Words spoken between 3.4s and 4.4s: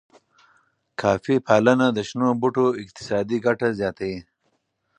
ګټه زیاتوي.